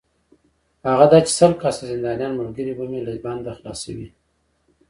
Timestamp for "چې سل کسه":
1.25-1.83